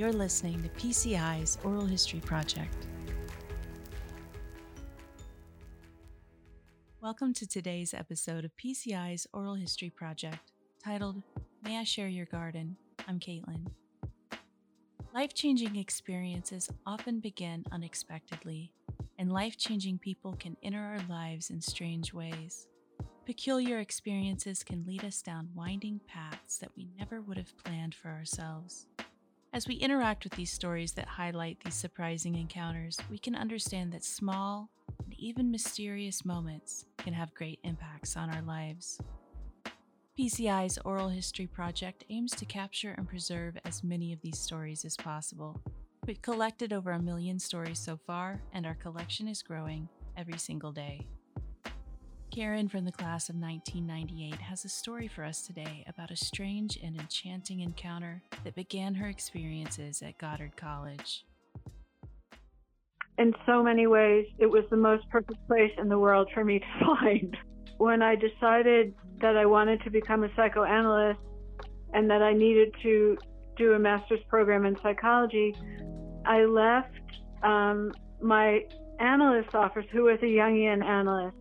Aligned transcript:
You're 0.00 0.14
listening 0.14 0.62
to 0.62 0.70
PCI's 0.70 1.58
Oral 1.62 1.84
History 1.84 2.20
Project. 2.20 2.86
Welcome 7.02 7.34
to 7.34 7.46
today's 7.46 7.92
episode 7.92 8.46
of 8.46 8.50
PCI's 8.56 9.26
Oral 9.34 9.56
History 9.56 9.90
Project, 9.90 10.52
titled 10.82 11.22
May 11.62 11.76
I 11.76 11.84
Share 11.84 12.08
Your 12.08 12.24
Garden? 12.24 12.78
I'm 13.06 13.20
Caitlin. 13.20 13.66
Life 15.12 15.34
changing 15.34 15.76
experiences 15.76 16.70
often 16.86 17.20
begin 17.20 17.66
unexpectedly, 17.70 18.72
and 19.18 19.30
life 19.30 19.58
changing 19.58 19.98
people 19.98 20.34
can 20.34 20.56
enter 20.62 20.80
our 20.80 21.02
lives 21.10 21.50
in 21.50 21.60
strange 21.60 22.14
ways. 22.14 22.68
Peculiar 23.26 23.80
experiences 23.80 24.64
can 24.64 24.86
lead 24.86 25.04
us 25.04 25.20
down 25.20 25.50
winding 25.54 26.00
paths 26.08 26.56
that 26.56 26.72
we 26.74 26.88
never 26.98 27.20
would 27.20 27.36
have 27.36 27.54
planned 27.62 27.94
for 27.94 28.08
ourselves. 28.08 28.86
As 29.52 29.66
we 29.66 29.74
interact 29.74 30.22
with 30.22 30.34
these 30.34 30.52
stories 30.52 30.92
that 30.92 31.08
highlight 31.08 31.58
these 31.64 31.74
surprising 31.74 32.36
encounters, 32.36 32.96
we 33.10 33.18
can 33.18 33.34
understand 33.34 33.92
that 33.92 34.04
small 34.04 34.70
and 35.04 35.12
even 35.18 35.50
mysterious 35.50 36.24
moments 36.24 36.84
can 36.98 37.12
have 37.14 37.34
great 37.34 37.58
impacts 37.64 38.16
on 38.16 38.30
our 38.30 38.42
lives. 38.42 39.00
PCI's 40.16 40.78
Oral 40.84 41.08
History 41.08 41.48
Project 41.48 42.04
aims 42.10 42.30
to 42.36 42.44
capture 42.44 42.94
and 42.96 43.08
preserve 43.08 43.58
as 43.64 43.82
many 43.82 44.12
of 44.12 44.20
these 44.20 44.38
stories 44.38 44.84
as 44.84 44.96
possible. 44.96 45.60
We've 46.06 46.22
collected 46.22 46.72
over 46.72 46.92
a 46.92 47.02
million 47.02 47.40
stories 47.40 47.80
so 47.80 47.96
far, 47.96 48.40
and 48.52 48.64
our 48.64 48.76
collection 48.76 49.26
is 49.26 49.42
growing 49.42 49.88
every 50.16 50.38
single 50.38 50.70
day. 50.70 51.08
Karen 52.30 52.68
from 52.68 52.84
the 52.84 52.92
class 52.92 53.28
of 53.28 53.34
1998 53.34 54.40
has 54.40 54.64
a 54.64 54.68
story 54.68 55.08
for 55.08 55.24
us 55.24 55.42
today 55.42 55.84
about 55.88 56.12
a 56.12 56.16
strange 56.16 56.78
and 56.80 56.94
enchanting 56.96 57.58
encounter 57.58 58.22
that 58.44 58.54
began 58.54 58.94
her 58.94 59.08
experiences 59.08 60.00
at 60.00 60.16
Goddard 60.16 60.56
College. 60.56 61.24
In 63.18 63.34
so 63.46 63.64
many 63.64 63.88
ways, 63.88 64.26
it 64.38 64.46
was 64.46 64.62
the 64.70 64.76
most 64.76 65.08
perfect 65.10 65.44
place 65.48 65.72
in 65.76 65.88
the 65.88 65.98
world 65.98 66.28
for 66.32 66.44
me 66.44 66.60
to 66.60 66.66
find. 67.00 67.36
When 67.78 68.00
I 68.00 68.14
decided 68.14 68.94
that 69.20 69.36
I 69.36 69.44
wanted 69.46 69.82
to 69.82 69.90
become 69.90 70.22
a 70.22 70.28
psychoanalyst 70.36 71.18
and 71.92 72.08
that 72.10 72.22
I 72.22 72.32
needed 72.32 72.72
to 72.82 73.18
do 73.56 73.72
a 73.72 73.78
master's 73.78 74.20
program 74.28 74.66
in 74.66 74.76
psychology, 74.82 75.52
I 76.24 76.44
left 76.44 76.94
um, 77.42 77.92
my 78.22 78.60
analyst 79.00 79.52
office, 79.56 79.86
who 79.90 80.04
was 80.04 80.18
a 80.22 80.26
Jungian 80.26 80.84
analyst, 80.84 81.36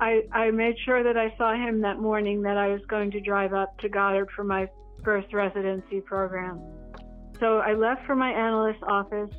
I, 0.00 0.22
I 0.32 0.50
made 0.50 0.76
sure 0.86 1.02
that 1.02 1.18
I 1.18 1.34
saw 1.36 1.52
him 1.54 1.82
that 1.82 1.98
morning 1.98 2.40
that 2.42 2.56
I 2.56 2.68
was 2.68 2.80
going 2.88 3.10
to 3.10 3.20
drive 3.20 3.52
up 3.52 3.78
to 3.80 3.88
Goddard 3.88 4.30
for 4.34 4.44
my 4.44 4.66
first 5.04 5.32
residency 5.34 6.00
program. 6.00 6.58
So 7.38 7.58
I 7.58 7.74
left 7.74 8.06
for 8.06 8.14
my 8.14 8.30
analyst 8.30 8.82
office. 8.82 9.30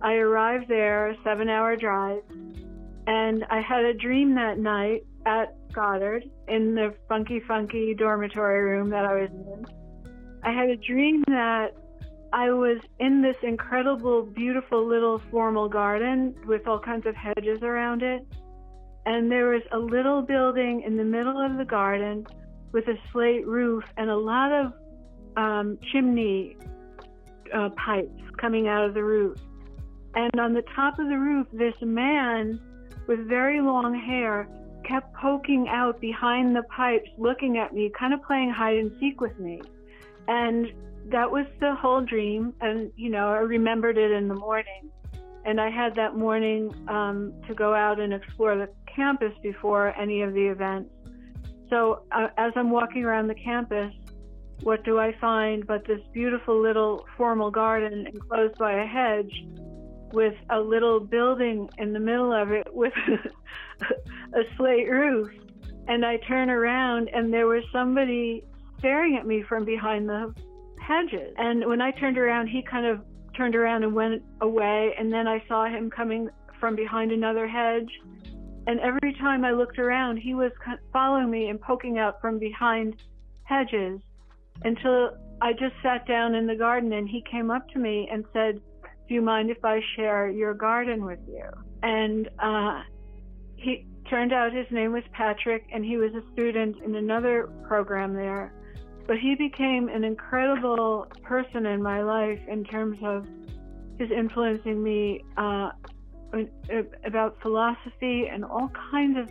I 0.00 0.14
arrived 0.14 0.68
there, 0.68 1.10
a 1.10 1.16
seven 1.24 1.50
hour 1.50 1.76
drive, 1.76 2.22
and 3.06 3.44
I 3.50 3.60
had 3.60 3.84
a 3.84 3.92
dream 3.92 4.34
that 4.36 4.58
night 4.58 5.04
at 5.26 5.54
Goddard 5.72 6.24
in 6.46 6.74
the 6.74 6.94
funky, 7.08 7.40
funky 7.40 7.94
dormitory 7.94 8.62
room 8.62 8.88
that 8.90 9.04
I 9.04 9.14
was 9.14 9.30
in. 9.30 9.66
I 10.42 10.52
had 10.52 10.70
a 10.70 10.76
dream 10.76 11.22
that 11.26 11.76
I 12.32 12.50
was 12.50 12.78
in 12.98 13.20
this 13.20 13.36
incredible, 13.42 14.22
beautiful 14.22 14.86
little 14.86 15.20
formal 15.30 15.68
garden 15.68 16.34
with 16.46 16.66
all 16.66 16.78
kinds 16.78 17.06
of 17.06 17.14
hedges 17.14 17.62
around 17.62 18.02
it 18.02 18.26
and 19.08 19.32
there 19.32 19.48
was 19.48 19.62
a 19.72 19.78
little 19.78 20.20
building 20.20 20.82
in 20.86 20.98
the 20.98 21.04
middle 21.04 21.40
of 21.40 21.56
the 21.56 21.64
garden 21.64 22.26
with 22.72 22.86
a 22.88 22.94
slate 23.10 23.46
roof 23.46 23.82
and 23.96 24.10
a 24.10 24.16
lot 24.16 24.52
of 24.52 24.72
um, 25.38 25.78
chimney 25.90 26.58
uh, 27.54 27.70
pipes 27.70 28.20
coming 28.38 28.68
out 28.68 28.84
of 28.84 28.92
the 28.92 29.02
roof. 29.02 29.38
And 30.14 30.38
on 30.38 30.52
the 30.52 30.62
top 30.76 30.98
of 30.98 31.08
the 31.08 31.16
roof, 31.16 31.46
this 31.54 31.72
man 31.80 32.60
with 33.06 33.26
very 33.26 33.62
long 33.62 33.98
hair 33.98 34.46
kept 34.86 35.14
poking 35.14 35.68
out 35.70 35.98
behind 36.02 36.54
the 36.54 36.64
pipes, 36.64 37.08
looking 37.16 37.56
at 37.56 37.72
me, 37.72 37.90
kind 37.98 38.12
of 38.12 38.22
playing 38.24 38.50
hide 38.50 38.76
and 38.76 38.92
seek 39.00 39.22
with 39.22 39.38
me. 39.38 39.62
And 40.26 40.66
that 41.06 41.30
was 41.30 41.46
the 41.60 41.74
whole 41.74 42.02
dream. 42.02 42.52
And, 42.60 42.92
you 42.96 43.08
know, 43.08 43.28
I 43.28 43.38
remembered 43.38 43.96
it 43.96 44.10
in 44.10 44.28
the 44.28 44.34
morning. 44.34 44.90
And 45.48 45.58
I 45.58 45.70
had 45.70 45.94
that 45.94 46.14
morning 46.14 46.74
um, 46.88 47.32
to 47.48 47.54
go 47.54 47.72
out 47.72 47.98
and 47.98 48.12
explore 48.12 48.54
the 48.54 48.68
campus 48.94 49.32
before 49.42 49.98
any 49.98 50.20
of 50.20 50.34
the 50.34 50.46
events. 50.46 50.90
So 51.70 52.02
uh, 52.12 52.28
as 52.36 52.52
I'm 52.54 52.70
walking 52.70 53.02
around 53.02 53.28
the 53.28 53.34
campus, 53.34 53.94
what 54.60 54.84
do 54.84 54.98
I 54.98 55.14
find 55.18 55.66
but 55.66 55.86
this 55.86 56.00
beautiful 56.12 56.60
little 56.60 57.06
formal 57.16 57.50
garden 57.50 58.06
enclosed 58.06 58.58
by 58.58 58.74
a 58.74 58.86
hedge 58.86 59.32
with 60.12 60.34
a 60.50 60.60
little 60.60 61.00
building 61.00 61.70
in 61.78 61.94
the 61.94 62.00
middle 62.00 62.30
of 62.30 62.52
it 62.52 62.66
with 62.70 62.92
a 64.34 64.42
slate 64.58 64.90
roof. 64.90 65.30
And 65.86 66.04
I 66.04 66.18
turn 66.18 66.50
around 66.50 67.08
and 67.14 67.32
there 67.32 67.46
was 67.46 67.64
somebody 67.72 68.44
staring 68.80 69.16
at 69.16 69.26
me 69.26 69.42
from 69.48 69.64
behind 69.64 70.10
the 70.10 70.34
hedges. 70.78 71.32
And 71.38 71.64
when 71.64 71.80
I 71.80 71.92
turned 71.92 72.18
around, 72.18 72.48
he 72.48 72.60
kind 72.62 72.84
of 72.84 73.00
turned 73.38 73.54
around 73.54 73.84
and 73.84 73.94
went 73.94 74.22
away. 74.42 74.92
And 74.98 75.10
then 75.10 75.26
I 75.26 75.42
saw 75.48 75.66
him 75.66 75.90
coming 75.90 76.28
from 76.60 76.76
behind 76.76 77.12
another 77.12 77.48
hedge. 77.48 77.88
And 78.66 78.80
every 78.80 79.14
time 79.14 79.44
I 79.44 79.52
looked 79.52 79.78
around, 79.78 80.18
he 80.18 80.34
was 80.34 80.52
following 80.92 81.30
me 81.30 81.48
and 81.48 81.58
poking 81.58 81.98
out 81.98 82.20
from 82.20 82.38
behind 82.38 82.96
hedges 83.44 84.00
until 84.64 85.16
I 85.40 85.52
just 85.52 85.74
sat 85.82 86.06
down 86.06 86.34
in 86.34 86.46
the 86.46 86.56
garden 86.56 86.92
and 86.92 87.08
he 87.08 87.24
came 87.30 87.50
up 87.50 87.66
to 87.70 87.78
me 87.78 88.08
and 88.12 88.24
said, 88.32 88.60
Do 89.08 89.14
you 89.14 89.22
mind 89.22 89.50
if 89.50 89.64
I 89.64 89.80
share 89.96 90.28
your 90.28 90.52
garden 90.52 91.04
with 91.04 91.20
you? 91.26 91.44
And 91.82 92.28
uh, 92.38 92.82
he 93.56 93.86
turned 94.10 94.32
out 94.32 94.52
his 94.52 94.66
name 94.70 94.92
was 94.92 95.04
Patrick 95.12 95.64
and 95.72 95.84
he 95.84 95.96
was 95.96 96.10
a 96.14 96.32
student 96.32 96.76
in 96.84 96.96
another 96.96 97.48
program 97.66 98.14
there. 98.14 98.52
But 99.08 99.18
he 99.18 99.34
became 99.34 99.88
an 99.88 100.04
incredible 100.04 101.06
person 101.22 101.64
in 101.64 101.82
my 101.82 102.02
life 102.02 102.40
in 102.46 102.62
terms 102.62 102.98
of 103.02 103.26
his 103.98 104.10
influencing 104.10 104.82
me 104.82 105.24
uh, 105.38 105.70
about 107.04 107.40
philosophy 107.40 108.28
and 108.30 108.44
all 108.44 108.70
kinds 108.90 109.16
of 109.18 109.30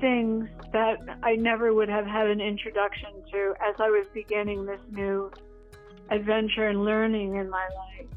things 0.00 0.48
that 0.72 0.98
I 1.24 1.34
never 1.34 1.74
would 1.74 1.88
have 1.88 2.06
had 2.06 2.28
an 2.28 2.40
introduction 2.40 3.10
to 3.32 3.54
as 3.68 3.74
I 3.80 3.90
was 3.90 4.06
beginning 4.14 4.64
this 4.64 4.80
new 4.92 5.32
adventure 6.08 6.68
and 6.68 6.84
learning 6.84 7.34
in 7.34 7.50
my 7.50 7.68
life. 7.76 8.08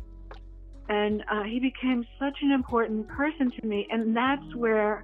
And 0.90 1.24
uh, 1.32 1.42
he 1.42 1.60
became 1.60 2.06
such 2.20 2.38
an 2.44 2.52
important 2.52 3.08
person 3.08 3.52
to 3.60 3.66
me. 3.66 3.88
And 3.90 4.16
that's 4.16 4.56
where 4.56 5.04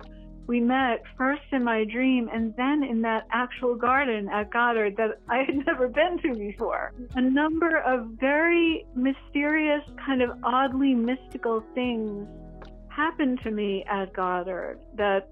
we 0.49 0.59
met 0.59 1.03
first 1.15 1.43
in 1.51 1.63
my 1.63 1.83
dream 1.83 2.27
and 2.33 2.55
then 2.57 2.83
in 2.83 3.03
that 3.03 3.27
actual 3.31 3.75
garden 3.75 4.27
at 4.29 4.49
Goddard 4.51 4.97
that 4.97 5.19
I 5.29 5.43
had 5.43 5.55
never 5.67 5.87
been 5.87 6.17
to 6.23 6.33
before. 6.33 6.91
A 7.13 7.21
number 7.21 7.77
of 7.77 8.07
very 8.19 8.83
mysterious, 8.95 9.83
kind 10.03 10.23
of 10.23 10.31
oddly 10.43 10.95
mystical 10.95 11.63
things 11.75 12.27
happened 12.87 13.39
to 13.43 13.51
me 13.51 13.85
at 13.87 14.11
Goddard 14.13 14.79
that 14.95 15.29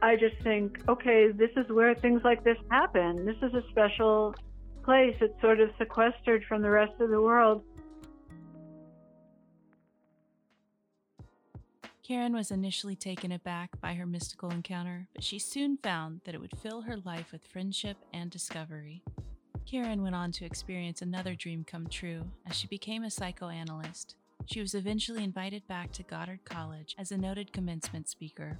I 0.00 0.16
just 0.16 0.42
think, 0.42 0.78
okay, 0.88 1.30
this 1.30 1.50
is 1.58 1.70
where 1.70 1.94
things 1.94 2.22
like 2.24 2.42
this 2.42 2.56
happen. 2.70 3.26
This 3.26 3.36
is 3.42 3.52
a 3.52 3.62
special 3.70 4.34
place. 4.82 5.14
It's 5.20 5.38
sort 5.42 5.60
of 5.60 5.68
sequestered 5.76 6.42
from 6.48 6.62
the 6.62 6.70
rest 6.70 6.98
of 7.00 7.10
the 7.10 7.20
world. 7.20 7.64
Karen 12.02 12.32
was 12.32 12.50
initially 12.50 12.96
taken 12.96 13.30
aback 13.30 13.80
by 13.80 13.94
her 13.94 14.06
mystical 14.06 14.50
encounter, 14.50 15.06
but 15.14 15.22
she 15.22 15.38
soon 15.38 15.76
found 15.76 16.20
that 16.24 16.34
it 16.34 16.40
would 16.40 16.58
fill 16.58 16.82
her 16.82 16.96
life 16.96 17.30
with 17.30 17.46
friendship 17.46 17.96
and 18.12 18.28
discovery. 18.28 19.04
Karen 19.66 20.02
went 20.02 20.16
on 20.16 20.32
to 20.32 20.44
experience 20.44 21.00
another 21.00 21.36
dream 21.36 21.62
come 21.62 21.86
true 21.86 22.24
as 22.44 22.56
she 22.56 22.66
became 22.66 23.04
a 23.04 23.10
psychoanalyst. 23.10 24.16
She 24.46 24.60
was 24.60 24.74
eventually 24.74 25.22
invited 25.22 25.66
back 25.68 25.92
to 25.92 26.02
Goddard 26.02 26.40
College 26.44 26.96
as 26.98 27.12
a 27.12 27.16
noted 27.18 27.52
commencement 27.52 28.08
speaker. 28.08 28.58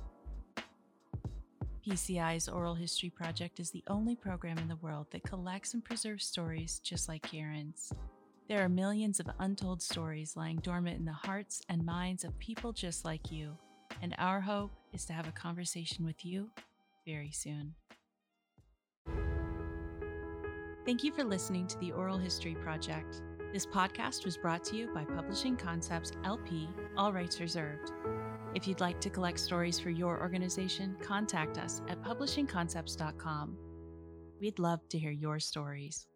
PCI's 1.85 2.49
Oral 2.49 2.77
History 2.77 3.11
Project 3.11 3.59
is 3.59 3.73
the 3.73 3.83
only 3.89 4.15
program 4.15 4.59
in 4.59 4.69
the 4.69 4.77
world 4.77 5.09
that 5.11 5.25
collects 5.25 5.75
and 5.75 5.85
preserves 5.85 6.25
stories 6.25 6.79
just 6.85 7.09
like 7.09 7.23
Karen's. 7.23 7.93
There 8.49 8.63
are 8.63 8.69
millions 8.69 9.21
of 9.21 9.31
untold 9.39 9.81
stories 9.81 10.37
lying 10.37 10.59
dormant 10.59 10.99
in 10.99 11.05
the 11.05 11.13
hearts 11.13 11.63
and 11.69 11.87
minds 11.87 12.25
of 12.25 12.39
people 12.39 12.73
just 12.73 13.05
like 13.05 13.31
you, 13.31 13.57
and 14.03 14.15
our 14.19 14.41
hope 14.41 14.73
is 14.93 15.05
to 15.07 15.13
have 15.13 15.29
a 15.29 15.33
conversation 15.33 16.05
with 16.05 16.25
you 16.25 16.51
very 17.07 17.31
soon. 17.31 17.75
Thank 20.85 21.05
you 21.05 21.13
for 21.13 21.23
listening 21.23 21.69
to 21.69 21.79
the 21.79 21.93
Oral 21.93 22.19
History 22.19 22.57
Project. 22.57 23.23
This 23.53 23.65
podcast 23.65 24.25
was 24.25 24.37
brought 24.37 24.65
to 24.65 24.77
you 24.77 24.89
by 24.93 25.05
Publishing 25.05 25.57
Concepts 25.57 26.13
LP, 26.25 26.69
all 26.97 27.13
rights 27.13 27.41
reserved. 27.41 27.93
If 28.55 28.67
you'd 28.67 28.81
like 28.81 29.01
to 29.03 29.11
collect 29.11 29.39
stories 29.39 29.79
for 29.79 29.91
your 29.91 30.21
organization, 30.21 30.97
contact 31.01 31.59
us 31.59 31.81
at 31.89 32.03
publishingconcepts.com. 32.03 33.57
We'd 34.41 34.59
love 34.59 34.81
to 34.89 34.99
hear 34.99 35.13
your 35.13 35.39
stories. 35.39 36.07